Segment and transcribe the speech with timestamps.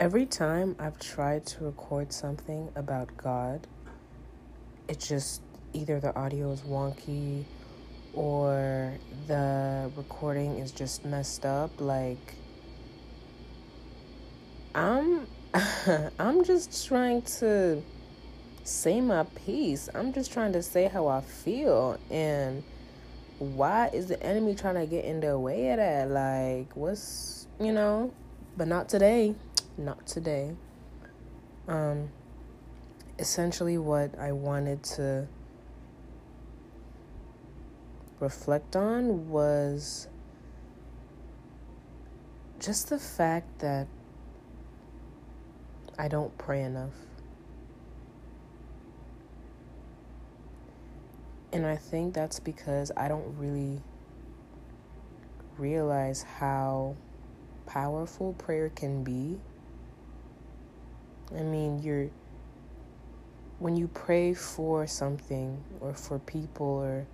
[0.00, 3.66] every time I've tried to record something about God,
[4.88, 5.42] it just
[5.74, 7.44] either the audio is wonky
[8.14, 8.94] or
[9.26, 11.70] the recording is just messed up.
[11.78, 12.34] Like,
[14.74, 15.26] I'm
[16.18, 17.82] I'm just trying to
[18.64, 19.90] say my piece.
[19.94, 22.62] I'm just trying to say how I feel and
[23.38, 26.10] why is the enemy trying to get in the way of that?
[26.10, 28.12] Like, what's, you know,
[28.56, 29.34] but not today.
[29.76, 30.54] Not today.
[31.68, 32.10] Um
[33.18, 35.28] essentially what I wanted to
[38.18, 40.08] reflect on was
[42.58, 43.86] just the fact that
[45.98, 46.94] I don't pray enough.
[51.52, 53.82] And I think that's because I don't really
[55.58, 56.96] realize how
[57.66, 59.38] powerful prayer can be.
[61.36, 62.10] I mean, you're
[63.58, 67.06] when you pray for something or for people or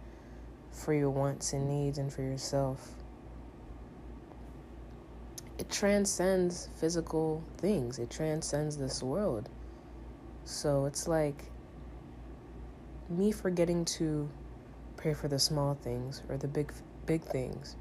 [0.71, 2.89] for your wants and needs and for yourself,
[5.59, 9.49] it transcends physical things, it transcends this world.
[10.45, 11.45] So it's like
[13.09, 14.29] me forgetting to
[14.97, 16.73] pray for the small things or the big
[17.07, 17.77] big things.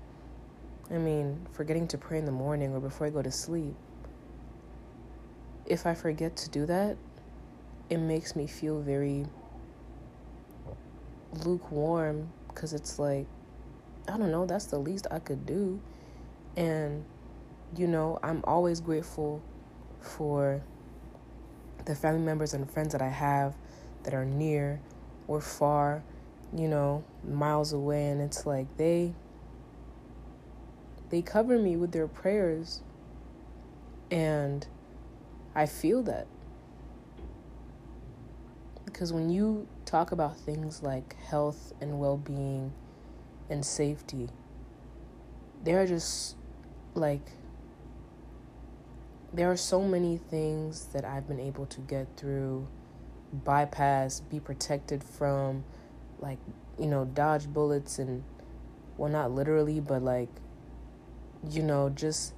[0.90, 3.76] I mean, forgetting to pray in the morning or before I go to sleep.
[5.66, 6.98] If I forget to do that,
[7.90, 9.26] it makes me feel very
[11.44, 13.28] lukewarm because it's like,
[14.08, 15.82] I don't know, that's the least I could do.
[16.56, 17.04] And,
[17.76, 19.42] you know, I'm always grateful
[20.00, 20.62] for
[21.86, 23.56] the family members and friends that I have
[24.04, 24.80] that are near
[25.28, 26.04] or far,
[26.56, 28.08] you know, miles away.
[28.08, 29.14] And it's like they.
[31.12, 32.82] They cover me with their prayers,
[34.10, 34.68] and
[35.56, 36.28] I feel that.
[38.84, 42.74] Because when you talk about things like health and well being
[43.50, 44.30] and safety,
[45.64, 46.36] there are just
[46.94, 47.32] like,
[49.34, 52.68] there are so many things that I've been able to get through,
[53.34, 55.64] bypass, be protected from,
[56.20, 56.40] like,
[56.80, 58.24] you know, dodge bullets and,
[58.98, 60.30] well, not literally, but like,
[61.50, 62.34] you know, just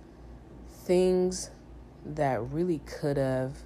[0.69, 1.51] things
[2.15, 3.57] that really could have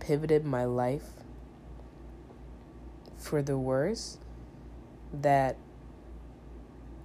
[0.00, 1.10] pivoted my life
[3.16, 4.18] for the worse
[5.12, 5.56] that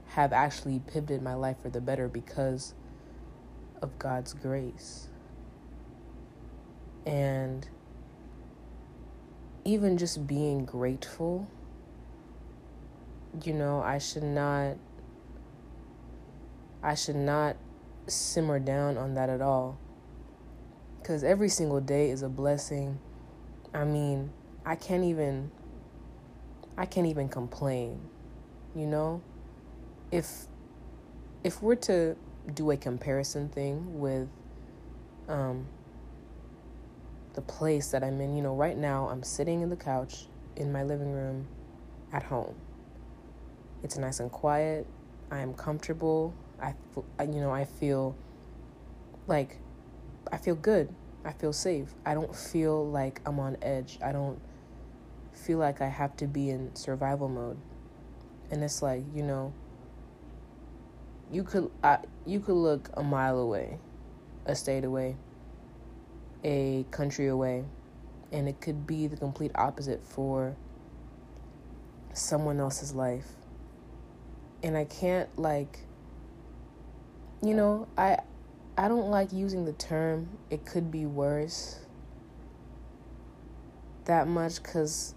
[0.07, 2.73] have actually pivoted my life for the better because
[3.81, 5.09] of God's grace.
[7.05, 7.67] And
[9.65, 11.47] even just being grateful,
[13.43, 14.77] you know, I should not
[16.81, 17.57] I should not
[18.07, 19.77] simmer down on that at all.
[21.03, 22.99] Cuz every single day is a blessing.
[23.73, 24.31] I mean,
[24.65, 25.51] I can't even
[26.77, 27.99] I can't even complain.
[28.75, 29.21] You know?
[30.11, 30.47] If
[31.43, 32.15] if we're to
[32.53, 34.27] do a comparison thing with
[35.27, 35.67] um
[37.33, 40.71] the place that I'm in, you know, right now I'm sitting in the couch in
[40.71, 41.47] my living room
[42.13, 42.55] at home.
[43.83, 44.87] It's nice and quiet.
[45.29, 46.33] I am comfortable.
[46.61, 46.73] I
[47.23, 48.15] you know, I feel
[49.27, 49.57] like
[50.31, 50.93] I feel good.
[51.23, 51.93] I feel safe.
[52.05, 53.97] I don't feel like I'm on edge.
[54.03, 54.39] I don't
[55.33, 57.57] feel like I have to be in survival mode.
[58.51, 59.53] And it's like, you know,
[61.31, 63.79] you could I, you could look a mile away,
[64.45, 65.17] a state away,
[66.43, 67.65] a country away,
[68.31, 70.55] and it could be the complete opposite for
[72.13, 73.27] someone else's life.
[74.63, 75.79] And I can't like
[77.43, 78.19] you know, I
[78.77, 81.79] I don't like using the term it could be worse
[84.05, 85.15] that much cuz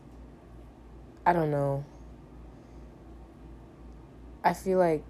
[1.26, 1.84] I don't know.
[4.44, 5.04] I feel like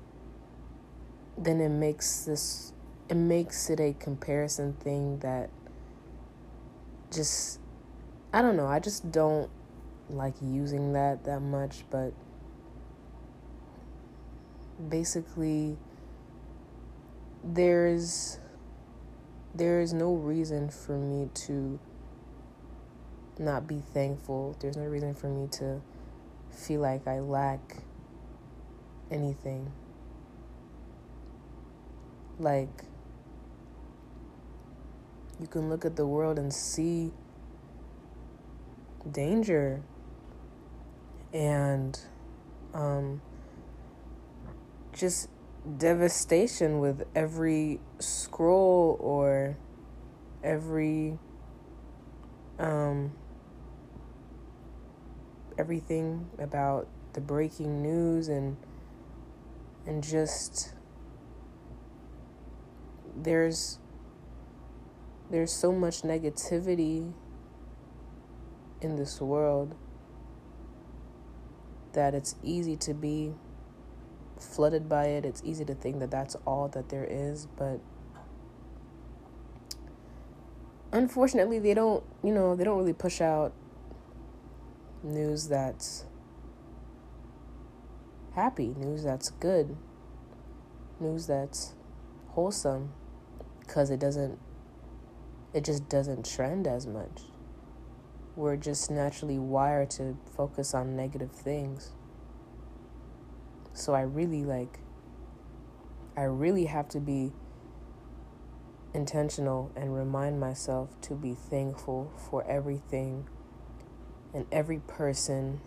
[1.37, 2.73] then it makes this
[3.09, 5.51] it makes it a comparison thing that
[7.11, 7.61] just
[8.33, 9.51] I don't know, I just don't
[10.11, 12.13] like using that that much, but
[14.89, 15.77] basically
[17.55, 18.39] there's
[19.55, 21.81] there is no reason for me to
[23.39, 24.57] not be thankful.
[24.61, 25.81] There's no reason for me to
[26.51, 27.79] feel like I lack
[29.11, 29.73] anything.
[32.39, 32.85] Like,
[35.41, 37.11] you can look at the world and see
[39.11, 39.83] danger
[41.33, 41.99] and
[42.75, 43.21] um,
[44.93, 45.29] just
[45.77, 49.57] devastation with every scroll or
[50.43, 51.19] every
[52.59, 53.13] um
[55.59, 58.57] everything about the breaking news and
[59.87, 60.75] and just
[63.17, 63.79] there's
[65.31, 67.13] there's so much negativity
[68.81, 69.75] in this world
[71.93, 73.35] that it's easy to be
[74.41, 75.25] flooded by it.
[75.25, 77.81] It's easy to think that that's all that there is, but
[80.93, 83.53] unfortunately, they don't, you know, they don't really push out
[85.03, 86.05] news that's
[88.35, 89.77] happy, news that's good,
[91.01, 91.75] news that's
[92.29, 92.93] wholesome
[93.61, 94.39] because it doesn't
[95.55, 97.23] it just doesn't trend as much.
[98.37, 101.93] We're just naturally wired to focus on negative things.
[103.79, 104.81] So I really like,
[106.17, 107.33] I really have to be
[108.93, 113.29] intentional and remind myself to be thankful for everything
[114.35, 115.61] and every person,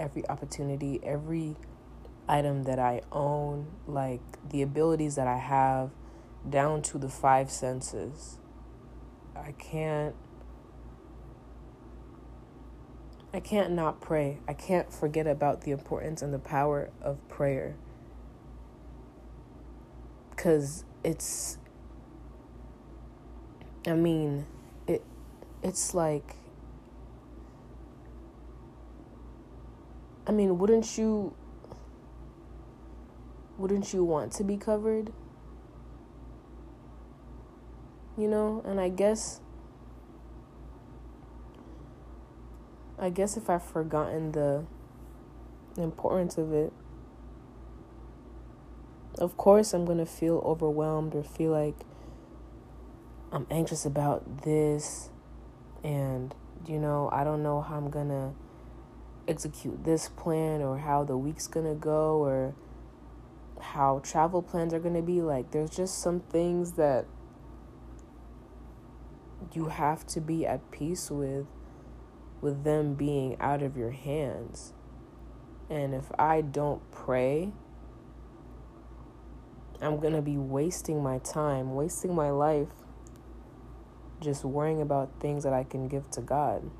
[0.00, 1.56] every opportunity, every
[2.26, 5.90] item that I own, like the abilities that I have
[6.48, 8.38] down to the five senses.
[9.36, 10.14] I can't
[13.38, 14.38] I can't not pray.
[14.48, 17.76] I can't forget about the importance and the power of prayer.
[20.34, 21.56] Cuz it's
[23.86, 24.44] I mean,
[24.88, 25.04] it
[25.62, 26.34] it's like
[30.26, 31.32] I mean, wouldn't you
[33.56, 35.12] wouldn't you want to be covered?
[38.16, 39.40] You know, and I guess
[43.00, 44.64] I guess if I've forgotten the
[45.76, 46.72] importance of it,
[49.18, 51.76] of course I'm going to feel overwhelmed or feel like
[53.30, 55.10] I'm anxious about this
[55.84, 56.34] and
[56.66, 58.32] you know, I don't know how I'm going to
[59.28, 62.54] execute this plan or how the week's going to go or
[63.60, 65.22] how travel plans are going to be.
[65.22, 67.06] Like there's just some things that
[69.52, 71.46] you have to be at peace with
[72.40, 74.72] with them being out of your hands.
[75.70, 77.52] And if I don't pray,
[79.80, 82.68] I'm going to be wasting my time, wasting my life
[84.20, 86.70] just worrying about things that I can give to God.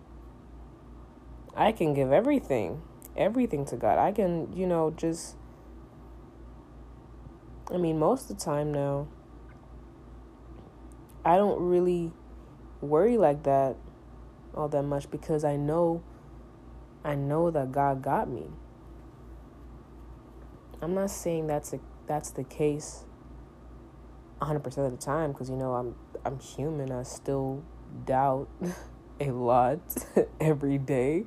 [1.55, 2.83] I can give everything,
[3.17, 3.99] everything to God.
[3.99, 5.37] I can, you know, just.
[7.73, 9.09] I mean, most of the time now,
[11.25, 12.13] I don't really
[12.81, 13.77] worry like that
[14.59, 16.03] all that much because I know
[17.05, 18.47] I know that God got me.
[20.83, 23.05] I'm not saying that's a that's the case
[24.41, 25.95] 100% of the time because you know I'm
[26.25, 26.93] I'm human.
[26.93, 27.63] I still
[28.05, 28.49] doubt
[29.21, 29.81] a lot
[30.41, 31.25] every day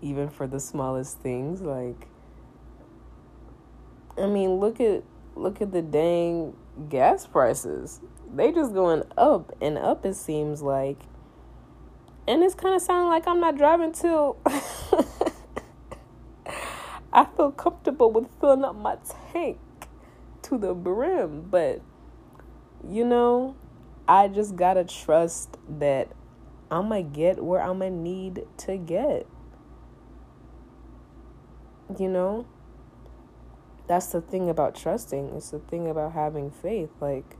[0.00, 2.08] even for the smallest things like
[4.18, 5.04] I mean, look at
[5.36, 6.56] look at the dang
[6.88, 8.00] gas prices.
[8.34, 10.98] They just going up and up it seems like
[12.28, 14.36] and it's kind of sounding like I'm not driving till
[17.10, 18.98] I feel comfortable with filling up my
[19.32, 19.56] tank
[20.42, 21.48] to the brim.
[21.50, 21.80] But,
[22.86, 23.56] you know,
[24.06, 26.12] I just gotta trust that
[26.70, 29.26] I'm gonna get where I'm gonna need to get.
[31.98, 32.46] You know?
[33.86, 35.30] That's the thing about trusting.
[35.34, 36.90] It's the thing about having faith.
[37.00, 37.38] Like,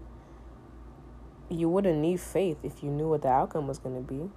[1.50, 4.30] you wouldn't need faith if you knew what the outcome was gonna be.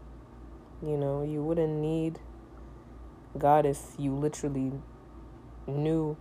[0.84, 2.20] You know, you wouldn't need
[3.38, 4.72] God if you literally
[5.68, 6.18] knew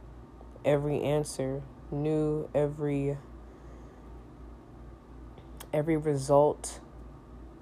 [0.66, 3.16] every answer, knew every
[5.72, 6.80] every result.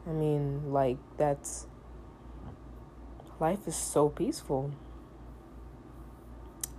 [0.08, 1.68] I mean, like that's
[3.38, 4.72] life is so peaceful.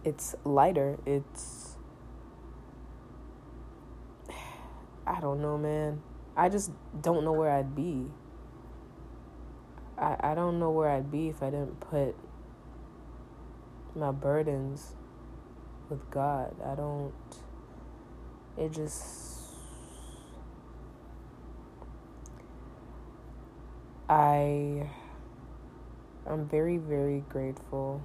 [0.04, 0.98] It's lighter.
[1.06, 1.78] It's
[5.08, 6.02] I don't know, man.
[6.36, 8.08] I just don't know where I'd be
[10.00, 12.16] I, I don't know where I'd be if I didn't put
[13.96, 14.94] my burdens
[15.90, 16.56] with God.
[16.66, 17.14] I don't,
[18.58, 19.56] it just,
[24.08, 24.90] I,
[26.26, 28.02] I'm very, very grateful.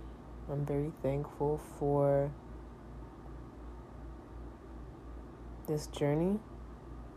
[0.51, 2.33] I'm very thankful for
[5.69, 6.41] this journey.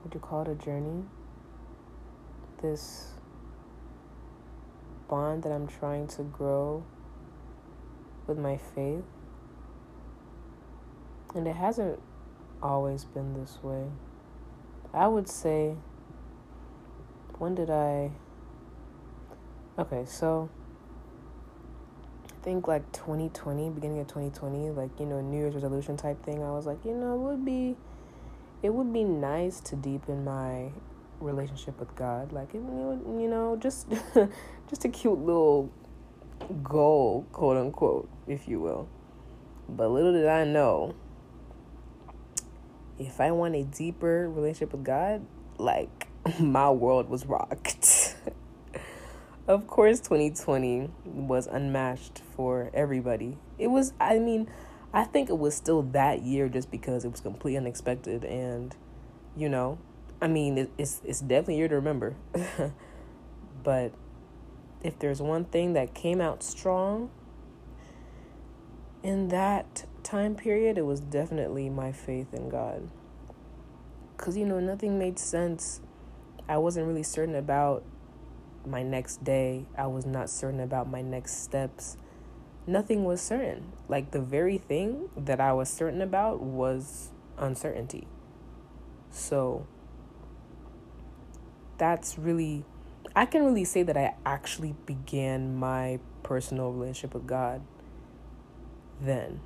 [0.04, 1.04] Would you call it a journey?
[2.62, 3.17] This
[5.08, 6.84] bond that I'm trying to grow
[8.26, 9.04] with my faith.
[11.36, 12.00] And it hasn't
[12.62, 13.86] always been this way.
[14.94, 15.76] I would say
[17.38, 18.12] when did I
[19.80, 20.50] Okay, so
[22.26, 26.42] I think like 2020, beginning of 2020, like, you know, New Year's resolution type thing,
[26.42, 27.76] I was like, you know, it would be
[28.64, 30.72] it would be nice to deepen my
[31.20, 32.32] relationship with God.
[32.32, 33.88] Like, you know, just
[34.70, 35.72] just a cute little
[36.64, 38.88] goal, quote unquote, if you will.
[39.70, 40.96] But little did I know,
[42.98, 45.26] if I want a deeper relationship with God,
[45.58, 46.08] like
[46.40, 48.16] my world was rocked.
[49.48, 53.38] of course, 2020 was unmatched for everybody.
[53.58, 54.50] It was, I mean,
[54.94, 58.76] I think it was still that year just because it was completely unexpected and,
[59.36, 59.80] you know,
[60.22, 62.16] I mean, it's it's definitely year to remember.
[63.64, 63.92] but
[64.84, 67.12] if there's one thing that came out strong
[69.04, 72.90] in that time period, it was definitely my faith in God.
[74.18, 75.82] Cuz you know, nothing made sense.
[76.50, 77.84] I wasn't really certain about
[78.66, 79.66] my next day.
[79.78, 81.98] I was not certain about my next steps.
[82.66, 83.72] Nothing was certain.
[83.88, 88.08] Like the very thing that I was certain about was uncertainty.
[89.12, 89.68] So
[91.78, 92.66] that's really
[93.16, 97.62] I can really say that I actually began my personal relationship with God
[99.02, 99.40] then.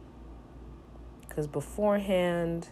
[1.29, 2.69] Cuz beforehand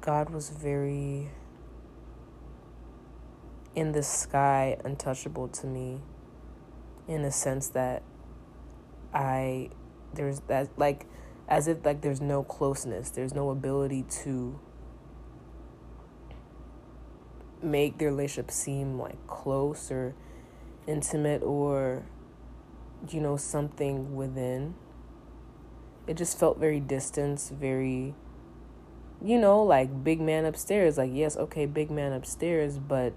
[0.00, 1.30] God was very
[3.74, 6.00] in the sky, untouchable to me,
[7.06, 8.02] in a sense that
[9.12, 9.70] I,
[10.14, 11.06] there's that, like,
[11.50, 14.58] as if like there's no closeness, there's no ability to
[17.60, 20.14] make their relationship seem like close or
[20.86, 22.04] intimate or
[23.10, 24.74] you know something within.
[26.06, 28.14] It just felt very distant very
[29.22, 30.96] you know like big man upstairs.
[30.96, 33.12] Like yes okay big man upstairs but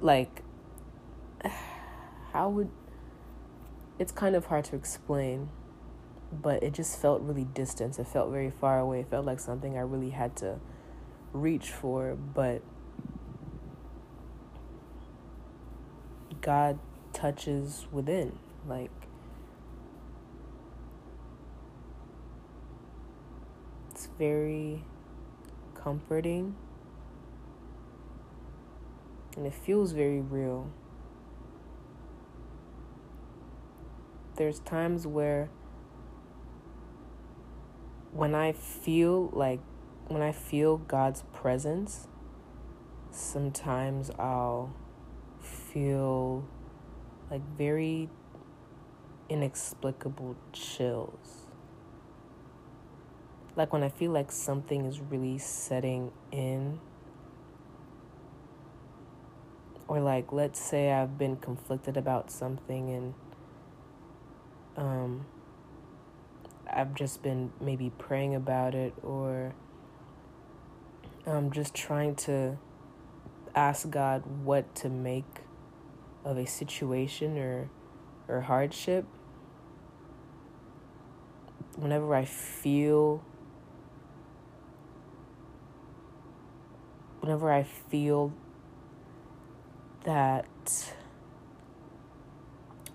[0.00, 0.42] like
[2.32, 2.70] how would
[4.00, 5.48] it's kind of hard to explain
[6.32, 7.98] but it just felt really distant.
[7.98, 9.00] It felt very far away.
[9.00, 10.58] It felt like something I really had to
[11.32, 12.62] reach for, but
[16.40, 16.78] God
[17.12, 18.38] touches within.
[18.66, 18.90] Like,
[23.90, 24.84] it's very
[25.74, 26.56] comforting
[29.36, 30.70] and it feels very real.
[34.36, 35.50] There's times where
[38.16, 39.60] when I feel like
[40.08, 42.08] when I feel God's presence,
[43.10, 44.72] sometimes I'll
[45.40, 46.48] feel
[47.30, 48.08] like very
[49.28, 51.46] inexplicable chills.
[53.54, 56.78] Like when I feel like something is really setting in.
[59.88, 63.14] Or like let's say I've been conflicted about something and
[64.76, 65.26] um
[66.70, 69.54] I've just been maybe praying about it or
[71.26, 72.58] I'm just trying to
[73.54, 75.40] ask God what to make
[76.24, 77.70] of a situation or
[78.28, 79.06] or hardship.
[81.76, 83.22] Whenever I feel
[87.20, 88.32] whenever I feel
[90.04, 90.94] that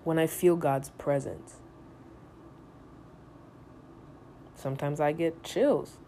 [0.04, 1.61] when I feel God's presence
[4.62, 5.98] sometimes I get chills.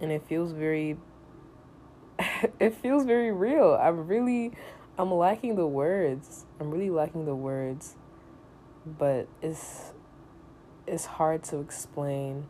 [0.00, 0.96] And it feels very
[2.60, 3.74] it feels very real.
[3.80, 4.52] I'm really
[4.98, 6.44] I'm lacking the words.
[6.60, 7.94] I'm really lacking the words.
[8.84, 9.92] But it's
[10.86, 12.46] it's hard to explain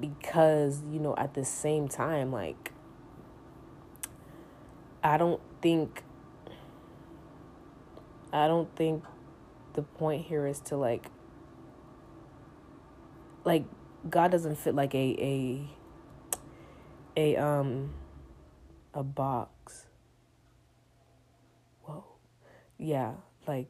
[0.00, 2.72] because, you know, at the same time like
[5.02, 6.02] I don't think
[8.32, 9.04] I don't think
[9.74, 11.06] the point here is to like
[13.44, 13.64] like
[14.08, 15.68] God doesn't fit like a
[17.16, 17.94] a a um
[18.94, 19.86] a box.
[21.82, 22.04] Whoa.
[22.78, 23.14] Yeah,
[23.46, 23.68] like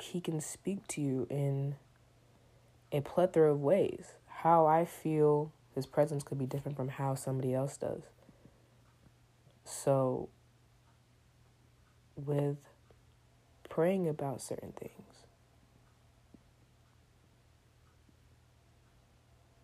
[0.00, 1.76] he can speak to you in
[2.90, 4.14] a plethora of ways.
[4.26, 8.02] How I feel his presence could be different from how somebody else does.
[9.64, 10.28] So
[12.16, 12.58] with
[13.68, 15.01] praying about certain things.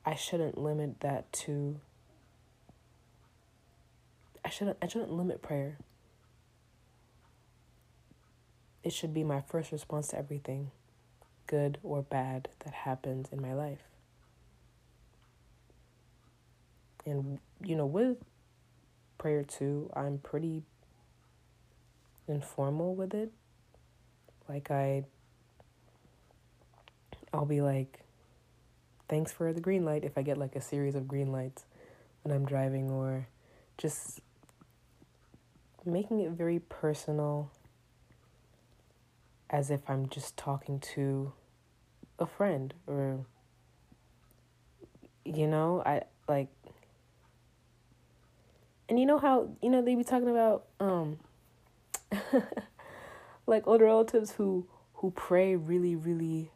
[0.09, 1.81] I shouldn't limit that to
[4.43, 5.77] I shouldn't I shouldn't limit prayer.
[8.83, 10.71] It should be my first response to everything,
[11.47, 13.83] good or bad, that happens in my life.
[17.05, 18.17] And, you know, with
[19.19, 20.63] prayer too, I'm pretty
[22.27, 23.31] informal with it.
[24.49, 25.05] Like, I,
[27.35, 28.08] I'll be like,
[29.09, 31.65] thanks for the green light if I get like a series of green lights
[32.23, 33.29] when I'm driving, or
[33.77, 34.21] just
[35.85, 37.51] making it very personal
[39.51, 41.33] as if I'm just talking to
[42.19, 43.25] a friend or
[45.25, 46.49] you know, I like
[48.89, 51.19] and you know how, you know, they be talking about um
[53.47, 56.51] like older relatives who who pray really, really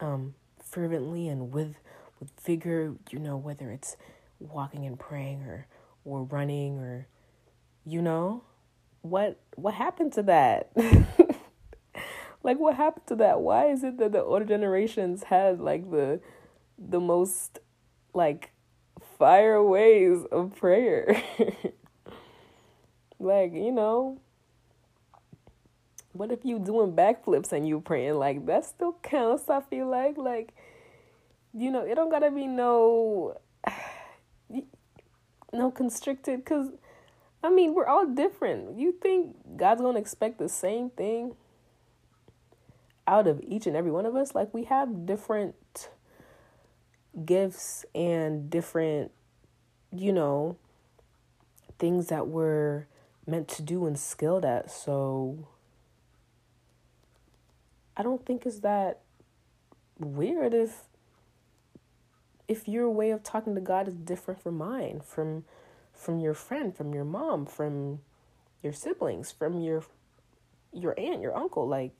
[0.00, 0.34] um
[0.70, 1.76] fervently and with
[2.20, 3.96] with vigor, you know, whether it's
[4.38, 5.66] walking and praying or
[6.04, 7.06] or running or
[7.84, 8.44] you know,
[9.02, 10.70] what what happened to that?
[12.42, 13.40] like what happened to that?
[13.40, 16.20] Why is it that the older generations had like the
[16.78, 17.60] the most
[18.14, 18.50] like
[19.18, 21.22] fire ways of prayer?
[23.18, 24.20] like, you know,
[26.12, 30.16] what if you doing backflips and you praying like that still counts, I feel like
[30.16, 30.54] like
[31.54, 33.38] you know, it don't gotta be no
[35.52, 36.70] no constricted cuz
[37.42, 38.78] I mean, we're all different.
[38.78, 41.36] You think God's to expect the same thing
[43.06, 44.34] out of each and every one of us?
[44.34, 45.88] Like, we have different
[47.24, 49.12] gifts and different,
[49.92, 50.56] you know,
[51.78, 52.86] things that we're
[53.26, 54.70] meant to do and skilled at.
[54.70, 55.46] So,
[57.98, 59.00] I don't think it's that
[59.98, 60.84] weird if
[62.46, 65.44] if your way of talking to God is different from mine, from
[65.92, 68.00] from your friend, from your mom, from
[68.62, 69.82] your siblings, from your
[70.72, 71.92] your aunt, your uncle, like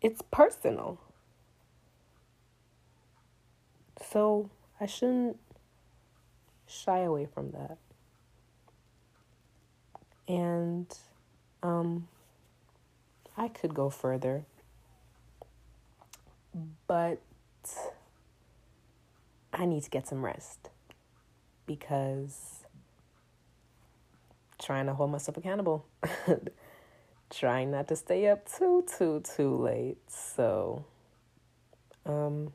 [0.00, 0.98] it's personal.
[4.10, 4.48] So
[4.80, 5.38] I shouldn't
[6.66, 7.76] shy away from that.
[10.26, 10.86] And
[11.62, 12.08] um
[13.40, 14.44] I could go further.
[16.86, 17.22] But
[19.50, 20.68] I need to get some rest
[21.64, 22.66] because
[24.60, 25.86] trying to hold myself accountable.
[27.30, 29.96] trying not to stay up too too too late.
[30.06, 30.84] So
[32.04, 32.52] um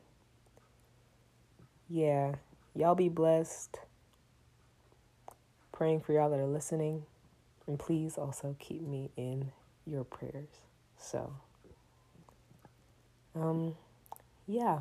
[1.88, 2.36] yeah,
[2.76, 3.80] y'all be blessed.
[5.72, 7.02] Praying for y'all that are listening.
[7.66, 9.50] And please also keep me in
[9.84, 10.46] your prayers.
[10.98, 11.32] So
[13.34, 13.74] um
[14.46, 14.80] yeah.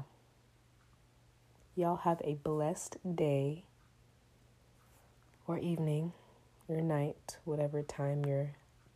[1.78, 3.66] Y'all have a blessed day
[5.46, 6.14] or evening
[6.70, 8.52] or night, whatever time you're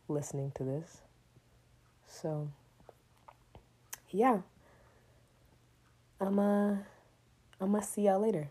[0.08, 1.02] listening to this.
[2.06, 2.48] So,
[4.10, 4.38] yeah.
[6.20, 6.70] I'm uh
[7.60, 8.48] I'm gonna see y'all later.